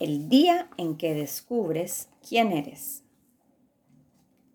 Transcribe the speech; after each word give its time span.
El 0.00 0.28
día 0.28 0.68
en 0.76 0.96
que 0.96 1.14
descubres 1.14 2.08
quién 2.28 2.50
eres. 2.50 3.04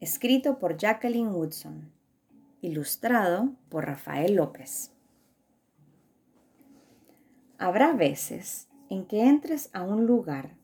Escrito 0.01 0.59
por 0.59 0.75
Jacqueline 0.75 1.29
Woodson. 1.29 1.93
Ilustrado 2.61 3.53
por 3.69 3.85
Rafael 3.85 4.35
López. 4.35 4.91
Habrá 7.57 7.93
veces 7.93 8.67
en 8.89 9.05
que 9.05 9.27
entres 9.27 9.69
a 9.71 9.83
un 9.83 10.05
lugar 10.05 10.57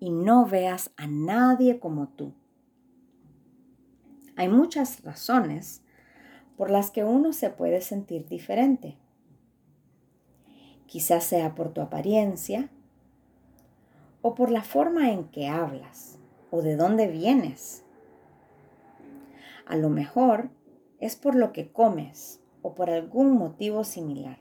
y 0.00 0.10
no 0.10 0.44
veas 0.44 0.90
a 0.96 1.06
nadie 1.06 1.78
como 1.78 2.08
tú. 2.08 2.32
Hay 4.34 4.48
muchas 4.48 5.04
razones 5.04 5.82
por 6.56 6.72
las 6.72 6.90
que 6.90 7.04
uno 7.04 7.32
se 7.32 7.50
puede 7.50 7.80
sentir 7.80 8.26
diferente. 8.26 8.96
Quizás 10.86 11.22
sea 11.22 11.54
por 11.54 11.72
tu 11.72 11.80
apariencia, 11.80 12.70
o 14.26 14.34
por 14.34 14.50
la 14.50 14.64
forma 14.64 15.12
en 15.12 15.28
que 15.28 15.46
hablas 15.46 16.18
o 16.50 16.60
de 16.60 16.74
dónde 16.74 17.06
vienes. 17.06 17.84
A 19.66 19.76
lo 19.76 19.88
mejor 19.88 20.50
es 20.98 21.14
por 21.14 21.36
lo 21.36 21.52
que 21.52 21.70
comes 21.70 22.40
o 22.60 22.74
por 22.74 22.90
algún 22.90 23.38
motivo 23.38 23.84
similar. 23.84 24.40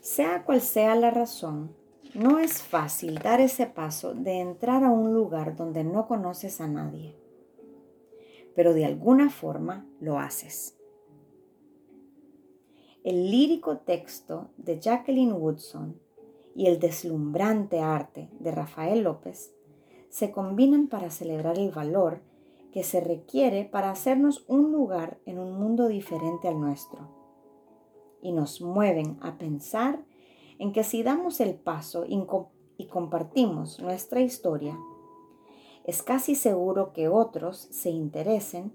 Sea 0.00 0.42
cual 0.44 0.60
sea 0.60 0.96
la 0.96 1.12
razón, 1.12 1.72
no 2.14 2.40
es 2.40 2.62
fácil 2.62 3.20
dar 3.20 3.40
ese 3.40 3.66
paso 3.66 4.12
de 4.12 4.40
entrar 4.40 4.82
a 4.82 4.90
un 4.90 5.14
lugar 5.14 5.54
donde 5.54 5.84
no 5.84 6.08
conoces 6.08 6.60
a 6.60 6.66
nadie, 6.66 7.14
pero 8.56 8.74
de 8.74 8.86
alguna 8.86 9.30
forma 9.30 9.86
lo 10.00 10.18
haces. 10.18 10.76
El 13.04 13.30
lírico 13.30 13.76
texto 13.78 14.50
de 14.56 14.80
Jacqueline 14.80 15.32
Woodson 15.32 16.07
y 16.58 16.66
el 16.66 16.80
deslumbrante 16.80 17.78
arte 17.78 18.28
de 18.40 18.50
Rafael 18.50 19.04
López 19.04 19.54
se 20.08 20.32
combinan 20.32 20.88
para 20.88 21.08
celebrar 21.08 21.56
el 21.56 21.70
valor 21.70 22.20
que 22.72 22.82
se 22.82 23.00
requiere 23.00 23.64
para 23.64 23.92
hacernos 23.92 24.44
un 24.48 24.72
lugar 24.72 25.20
en 25.24 25.38
un 25.38 25.52
mundo 25.52 25.86
diferente 25.86 26.48
al 26.48 26.60
nuestro. 26.60 26.98
Y 28.22 28.32
nos 28.32 28.60
mueven 28.60 29.18
a 29.20 29.38
pensar 29.38 30.04
en 30.58 30.72
que 30.72 30.82
si 30.82 31.04
damos 31.04 31.40
el 31.40 31.54
paso 31.54 32.04
y 32.08 32.86
compartimos 32.88 33.78
nuestra 33.78 34.20
historia, 34.20 34.76
es 35.84 36.02
casi 36.02 36.34
seguro 36.34 36.92
que 36.92 37.06
otros 37.06 37.68
se 37.70 37.90
interesen 37.90 38.72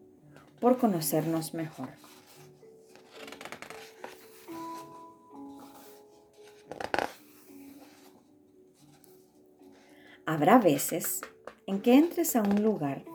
por 0.62 0.78
conocernos 0.78 1.54
mejor. 1.54 1.90
Habrá 10.34 10.58
veces 10.58 11.22
en 11.68 11.80
que 11.80 11.94
entres 11.94 12.36
a 12.36 12.42
un 12.42 12.64
lugar 12.64 13.06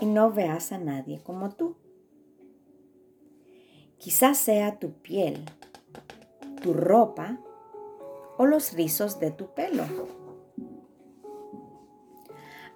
y 0.00 0.04
no 0.04 0.30
veas 0.30 0.70
a 0.70 0.76
nadie 0.76 1.18
como 1.22 1.48
tú. 1.48 1.76
Quizás 3.96 4.36
sea 4.36 4.78
tu 4.78 4.92
piel, 4.92 5.46
tu 6.60 6.74
ropa 6.74 7.40
o 8.36 8.44
los 8.44 8.74
rizos 8.74 9.18
de 9.18 9.30
tu 9.30 9.54
pelo. 9.54 9.84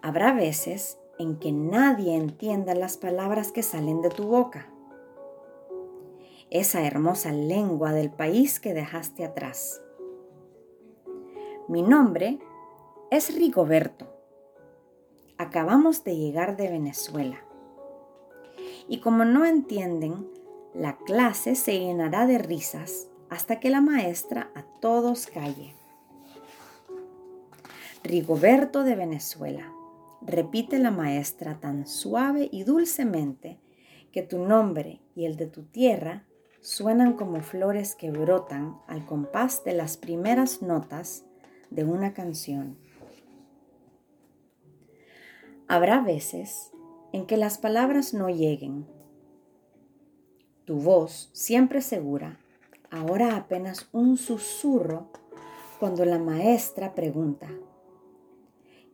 Habrá 0.01 0.33
veces 0.33 0.99
en 1.19 1.39
que 1.39 1.53
nadie 1.53 2.17
entienda 2.17 2.75
las 2.75 2.97
palabras 2.97 3.53
que 3.53 3.63
salen 3.63 4.01
de 4.01 4.09
tu 4.09 4.25
boca. 4.25 4.73
Esa 6.49 6.87
hermosa 6.87 7.31
lengua 7.31 7.93
del 7.93 8.11
país 8.11 8.59
que 8.59 8.73
dejaste 8.73 9.27
atrás. 9.27 9.83
Mi 11.69 11.83
nombre 11.83 12.39
es 13.13 13.35
Rigoberto. 13.35 14.07
Acabamos 15.37 16.03
de 16.03 16.17
llegar 16.17 16.57
de 16.57 16.71
Venezuela. 16.71 17.45
Y 18.89 19.01
como 19.01 19.27
no 19.27 19.45
entienden, 19.45 20.27
la 20.73 20.97
clase 20.97 21.55
se 21.55 21.79
llenará 21.79 22.27
de 22.27 22.39
risas 22.39 23.09
hasta 23.29 23.61
que 23.61 23.69
la 23.69 23.83
maestra 23.83 24.51
a 24.55 24.63
todos 24.81 25.27
calle. 25.27 25.75
Rigoberto 28.03 28.83
de 28.83 28.97
Venezuela, 28.97 29.71
repite 30.23 30.79
la 30.79 30.91
maestra 30.91 31.61
tan 31.61 31.87
suave 31.87 32.49
y 32.51 32.65
dulcemente 32.65 33.61
que 34.11 34.23
tu 34.23 34.39
nombre 34.39 35.03
y 35.15 35.27
el 35.27 35.37
de 35.37 35.49
tu 35.49 35.65
tierra 35.65 36.25
suenan 36.63 37.13
como 37.13 37.43
flores 37.43 37.95
que 37.95 38.11
brotan 38.11 38.79
al 38.87 39.05
compás 39.05 39.65
de 39.65 39.75
las 39.75 39.99
primeras 39.99 40.63
notas 40.63 41.27
de 41.69 41.85
una 41.85 42.15
canción. 42.15 42.79
Habrá 45.69 46.01
veces 46.01 46.73
en 47.13 47.27
que 47.27 47.37
las 47.37 47.59
palabras 47.59 48.15
no 48.15 48.29
lleguen. 48.29 48.87
Tu 50.65 50.77
voz, 50.77 51.31
siempre 51.33 51.81
segura, 51.81 52.39
ahora 52.91 53.37
apenas 53.37 53.89
un 53.93 54.17
susurro 54.17 55.09
cuando 55.79 56.05
la 56.05 56.19
maestra 56.19 56.95
pregunta, 56.95 57.49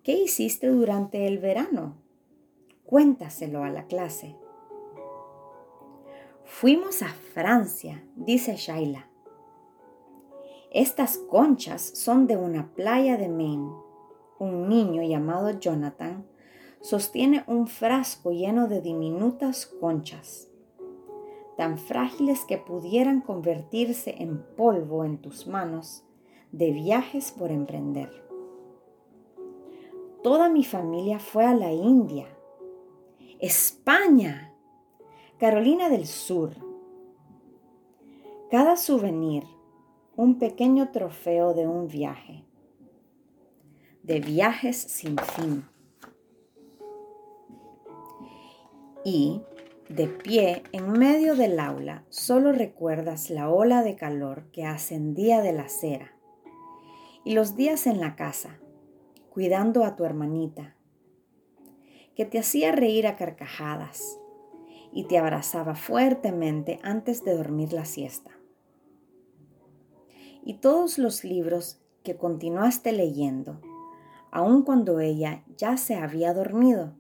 ¿qué 0.03 0.13
hiciste 0.13 0.69
durante 0.69 1.27
el 1.27 1.39
verano? 1.39 1.97
Cuéntaselo 2.85 3.63
a 3.63 3.71
la 3.71 3.85
clase. 3.87 4.37
Fuimos 6.45 7.03
a 7.03 7.09
Francia, 7.09 8.03
dice 8.17 8.57
Shaila. 8.57 9.09
Estas 10.71 11.19
conchas 11.19 11.83
son 11.83 12.27
de 12.27 12.37
una 12.37 12.73
playa 12.75 13.17
de 13.17 13.29
Maine. 13.29 13.71
Un 14.39 14.69
niño 14.69 15.03
llamado 15.03 15.59
Jonathan 15.59 16.27
sostiene 16.81 17.45
un 17.47 17.67
frasco 17.67 18.31
lleno 18.31 18.69
de 18.69 18.81
diminutas 18.81 19.67
conchas, 19.67 20.49
tan 21.57 21.79
frágiles 21.79 22.45
que 22.45 22.59
pudieran 22.59 23.21
convertirse 23.21 24.15
en 24.23 24.45
polvo 24.57 25.05
en 25.05 25.19
tus 25.19 25.47
manos 25.47 26.05
de 26.53 26.71
viajes 26.71 27.33
por 27.33 27.51
emprender. 27.51 28.25
Toda 30.23 30.49
mi 30.49 30.65
familia 30.65 31.19
fue 31.19 31.45
a 31.45 31.55
la 31.55 31.73
India, 31.73 32.27
España, 33.39 34.53
Carolina 35.39 35.89
del 35.89 36.07
Sur. 36.07 36.51
Cada 38.51 38.77
souvenir, 38.77 39.45
un 40.17 40.39
pequeño 40.39 40.91
trofeo 40.91 41.55
de 41.55 41.69
un 41.69 41.87
viaje, 41.87 42.45
de 44.03 44.21
viajes 44.21 44.77
sin 44.77 45.17
fin. 45.19 45.65
Y, 49.05 49.43
de 49.89 50.07
pie 50.07 50.63
en 50.73 50.93
medio 50.93 51.35
del 51.35 51.59
aula, 51.61 52.05
solo 52.11 52.53
recuerdas 52.53 53.31
la 53.31 53.49
ola 53.49 53.83
de 53.83 53.97
calor 53.97 54.51
que 54.53 54.65
ascendía 54.65 55.41
de 55.41 55.53
la 55.53 55.63
acera 55.63 56.13
y 57.25 57.33
los 57.33 57.57
días 57.57 57.87
en 57.87 58.01
la 58.01 58.17
casa, 58.17 58.59
cuidando 59.31 59.85
a 59.85 59.97
tu 59.97 60.05
hermanita, 60.05 60.77
que 62.15 62.25
te 62.25 62.39
hacía 62.39 62.73
reír 62.73 63.07
a 63.07 63.17
carcajadas 63.17 64.19
y 64.93 65.05
te 65.05 65.19
abrazaba 65.19 65.75
fuertemente 65.75 66.81
antes 66.83 67.25
de 67.25 67.37
dormir 67.37 67.73
la 67.73 67.85
siesta. 67.85 68.31
Y 70.45 70.55
todos 70.55 70.99
los 70.99 71.25
libros 71.25 71.81
que 72.03 72.17
continuaste 72.17 72.93
leyendo, 72.93 73.61
aun 74.31 74.63
cuando 74.63 75.01
ella 75.01 75.45
ya 75.57 75.77
se 75.77 75.95
había 75.95 76.35
dormido 76.35 76.98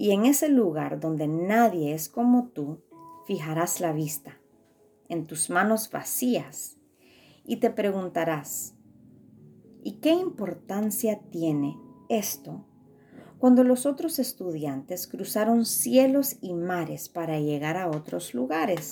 y 0.00 0.12
en 0.12 0.26
ese 0.26 0.48
lugar 0.48 1.00
donde 1.00 1.26
nadie 1.26 1.92
es 1.92 2.08
como 2.08 2.50
tú, 2.50 2.78
fijarás 3.26 3.80
la 3.80 3.92
vista, 3.92 4.38
en 5.08 5.26
tus 5.26 5.50
manos 5.50 5.90
vacías, 5.90 6.76
y 7.44 7.56
te 7.56 7.70
preguntarás, 7.70 8.76
¿y 9.82 9.94
qué 9.94 10.10
importancia 10.10 11.18
tiene 11.32 11.76
esto 12.08 12.64
cuando 13.40 13.64
los 13.64 13.86
otros 13.86 14.20
estudiantes 14.20 15.08
cruzaron 15.08 15.64
cielos 15.64 16.36
y 16.40 16.54
mares 16.54 17.08
para 17.08 17.40
llegar 17.40 17.76
a 17.76 17.88
otros 17.88 18.34
lugares? 18.34 18.90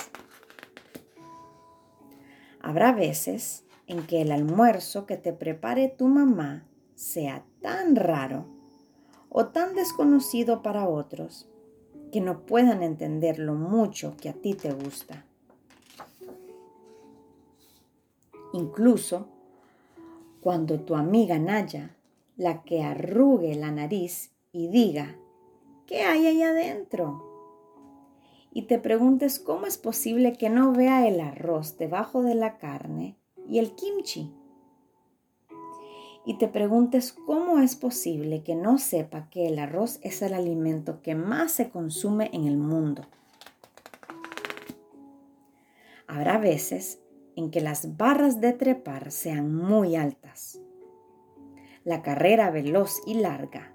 Habrá 2.60 2.90
veces 2.90 3.64
en 3.86 4.04
que 4.08 4.22
el 4.22 4.32
almuerzo 4.32 5.06
que 5.06 5.16
te 5.16 5.32
prepare 5.32 5.86
tu 5.86 6.08
mamá 6.08 6.66
sea 6.96 7.46
tan 7.62 7.94
raro 7.94 8.55
o 9.28 9.46
tan 9.46 9.74
desconocido 9.74 10.62
para 10.62 10.88
otros 10.88 11.48
que 12.12 12.20
no 12.20 12.46
puedan 12.46 12.82
entender 12.82 13.38
lo 13.38 13.54
mucho 13.54 14.16
que 14.16 14.28
a 14.28 14.32
ti 14.32 14.54
te 14.54 14.72
gusta. 14.72 15.24
Incluso 18.52 19.28
cuando 20.40 20.80
tu 20.80 20.94
amiga 20.94 21.38
Naya, 21.38 21.96
la 22.36 22.62
que 22.62 22.82
arrugue 22.82 23.54
la 23.54 23.70
nariz 23.70 24.30
y 24.52 24.68
diga, 24.68 25.16
¿qué 25.86 26.02
hay 26.02 26.26
ahí 26.26 26.42
adentro? 26.42 27.22
Y 28.52 28.62
te 28.62 28.78
preguntes 28.78 29.38
cómo 29.38 29.66
es 29.66 29.76
posible 29.76 30.34
que 30.34 30.48
no 30.48 30.72
vea 30.72 31.06
el 31.06 31.20
arroz 31.20 31.76
debajo 31.76 32.22
de 32.22 32.34
la 32.34 32.58
carne 32.58 33.16
y 33.46 33.58
el 33.58 33.74
kimchi. 33.74 34.32
Y 36.26 36.38
te 36.38 36.48
preguntes 36.48 37.12
cómo 37.12 37.60
es 37.60 37.76
posible 37.76 38.42
que 38.42 38.56
no 38.56 38.78
sepa 38.78 39.30
que 39.30 39.46
el 39.46 39.60
arroz 39.60 40.00
es 40.02 40.22
el 40.22 40.34
alimento 40.34 41.00
que 41.00 41.14
más 41.14 41.52
se 41.52 41.70
consume 41.70 42.30
en 42.32 42.46
el 42.46 42.56
mundo. 42.56 43.02
Habrá 46.08 46.38
veces 46.38 47.00
en 47.36 47.52
que 47.52 47.60
las 47.60 47.96
barras 47.96 48.40
de 48.40 48.52
trepar 48.52 49.12
sean 49.12 49.54
muy 49.54 49.94
altas. 49.94 50.60
La 51.84 52.02
carrera 52.02 52.50
veloz 52.50 53.00
y 53.06 53.14
larga. 53.14 53.72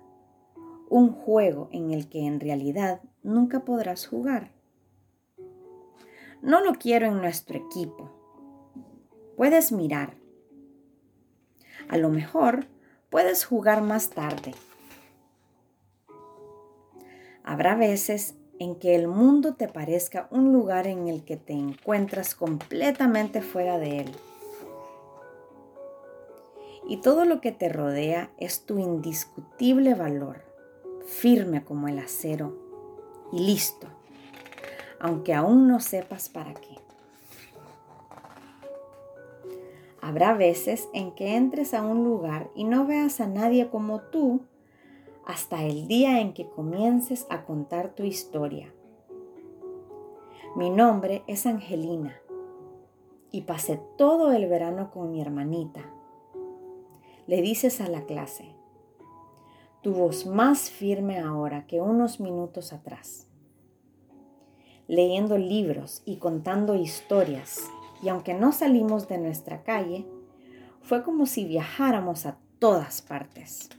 Un 0.90 1.14
juego 1.14 1.70
en 1.72 1.92
el 1.92 2.10
que 2.10 2.26
en 2.26 2.42
realidad 2.42 3.02
nunca 3.24 3.64
podrás 3.64 4.08
jugar. 4.08 4.52
No 6.42 6.60
lo 6.60 6.74
quiero 6.74 7.08
en 7.08 7.22
nuestro 7.22 7.58
equipo. 7.58 8.12
Puedes 9.38 9.72
mirar, 9.72 10.18
a 11.92 11.98
lo 11.98 12.10
mejor 12.10 12.68
puedes 13.10 13.44
jugar 13.44 13.82
más 13.82 14.12
tarde. 14.12 14.56
Habrá 17.44 17.76
veces 17.76 18.36
en 18.60 18.76
que 18.76 18.96
el 18.96 19.10
mundo 19.10 19.56
te 19.56 19.68
parezca 19.68 20.30
un 20.32 20.54
lugar 20.54 20.88
en 20.88 21.10
el 21.10 21.26
que 21.26 21.36
te 21.36 21.52
encuentras 21.52 22.34
completamente 22.34 23.42
fuera 23.42 23.78
de 23.78 24.00
él. 24.00 24.12
Y 26.88 27.02
todo 27.02 27.26
lo 27.26 27.42
que 27.42 27.52
te 27.52 27.68
rodea 27.68 28.32
es 28.38 28.66
tu 28.66 28.80
indiscutible 28.80 29.94
valor, 29.94 30.46
firme 31.06 31.66
como 31.66 31.90
el 31.90 32.00
acero 32.00 32.58
y 33.34 33.40
listo, 33.40 33.88
aunque 34.98 35.34
aún 35.34 35.68
no 35.68 35.82
sepas 35.82 36.30
para 36.30 36.54
qué. 36.54 36.91
Habrá 40.12 40.34
veces 40.34 40.90
en 40.92 41.14
que 41.14 41.38
entres 41.38 41.74
a 41.74 41.84
un 41.84 42.04
lugar 42.04 42.52
y 42.54 42.66
no 42.66 42.86
veas 42.86 43.22
a 43.22 43.28
nadie 43.28 43.70
como 43.70 44.02
tú 44.02 44.42
hasta 45.26 45.64
el 45.64 45.88
día 45.88 46.20
en 46.20 46.34
que 46.34 46.50
comiences 46.50 47.26
a 47.30 47.46
contar 47.46 47.96
tu 47.96 48.04
historia. 48.04 48.74
Mi 50.58 50.70
nombre 50.70 51.24
es 51.28 51.46
Angelina 51.46 52.20
y 53.32 53.44
pasé 53.44 53.80
todo 53.98 54.34
el 54.34 54.50
verano 54.50 54.92
con 54.92 55.14
mi 55.14 55.22
hermanita. 55.22 55.90
Le 57.26 57.42
dices 57.42 57.80
a 57.80 57.88
la 57.88 58.02
clase, 58.02 58.54
tu 59.82 59.94
voz 59.94 60.26
más 60.26 60.70
firme 60.70 61.20
ahora 61.20 61.68
que 61.68 61.80
unos 61.80 62.20
minutos 62.20 62.74
atrás, 62.74 63.30
leyendo 64.90 65.38
libros 65.38 66.02
y 66.04 66.18
contando 66.18 66.76
historias 66.76 67.62
y 68.02 68.10
aunque 68.10 68.34
no 68.34 68.52
salimos 68.52 69.08
de 69.08 69.18
nuestra 69.18 69.64
calle, 69.64 70.06
fue 70.82 71.04
como 71.04 71.26
si 71.26 71.46
viajáramos 71.46 72.26
a 72.26 72.38
todas 72.60 73.02
partes. 73.02 73.70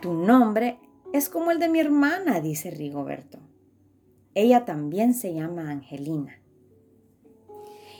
Tu 0.00 0.14
nombre 0.14 0.78
es 1.12 1.28
como 1.28 1.50
el 1.50 1.58
de 1.58 1.68
mi 1.68 1.80
hermana, 1.80 2.40
dice 2.40 2.70
Rigoberto. 2.70 3.38
Ella 4.34 4.64
también 4.64 5.14
se 5.14 5.34
llama 5.34 5.70
Angelina. 5.70 6.38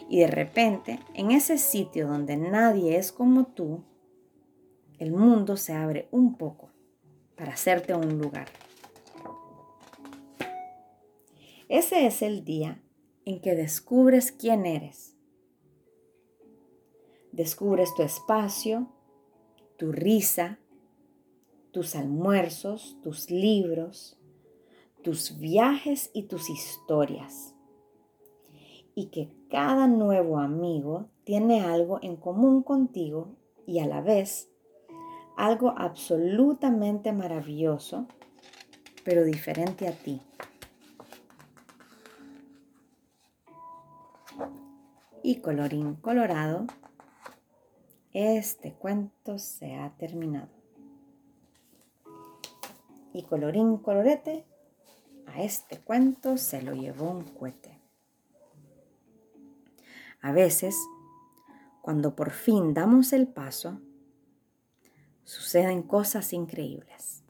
Y 0.08 0.20
de 0.20 0.26
repente, 0.26 0.98
en 1.14 1.30
ese 1.30 1.58
sitio 1.58 2.06
donde 2.06 2.36
nadie 2.36 2.96
es 2.96 3.12
como 3.12 3.46
tú, 3.46 3.82
el 4.98 5.12
mundo 5.12 5.56
se 5.56 5.74
abre 5.74 6.08
un 6.10 6.36
poco 6.36 6.70
para 7.36 7.52
hacerte 7.52 7.94
un 7.94 8.18
lugar. 8.18 8.48
Ese 11.68 12.06
es 12.06 12.22
el 12.22 12.44
día 12.44 12.82
en 13.24 13.40
que 13.40 13.54
descubres 13.54 14.32
quién 14.32 14.66
eres. 14.66 15.16
Descubres 17.32 17.94
tu 17.94 18.02
espacio, 18.02 18.88
tu 19.76 19.92
risa, 19.92 20.58
tus 21.72 21.96
almuerzos, 21.96 22.98
tus 23.02 23.30
libros, 23.30 24.18
tus 25.02 25.38
viajes 25.38 26.10
y 26.12 26.24
tus 26.24 26.50
historias. 26.50 27.54
Y 28.94 29.06
que 29.06 29.32
cada 29.50 29.86
nuevo 29.86 30.38
amigo 30.38 31.08
tiene 31.24 31.62
algo 31.62 31.98
en 32.02 32.16
común 32.16 32.62
contigo 32.62 33.36
y 33.66 33.78
a 33.78 33.86
la 33.86 34.02
vez 34.02 34.50
algo 35.36 35.74
absolutamente 35.76 37.12
maravilloso, 37.12 38.06
pero 39.04 39.24
diferente 39.24 39.88
a 39.88 39.92
ti. 39.92 40.20
Y 45.22 45.36
colorín 45.36 45.94
colorado, 45.94 46.66
este 48.12 48.72
cuento 48.74 49.38
se 49.38 49.76
ha 49.76 49.90
terminado. 49.96 50.50
Y 53.12 53.22
colorín 53.22 53.76
colorete, 53.78 54.44
a 55.26 55.42
este 55.42 55.78
cuento 55.78 56.36
se 56.36 56.62
lo 56.62 56.74
llevó 56.74 57.10
un 57.10 57.24
cohete. 57.24 57.78
A 60.20 60.32
veces, 60.32 60.76
cuando 61.80 62.16
por 62.16 62.30
fin 62.30 62.74
damos 62.74 63.12
el 63.12 63.28
paso, 63.28 63.80
suceden 65.24 65.82
cosas 65.82 66.32
increíbles. 66.32 67.21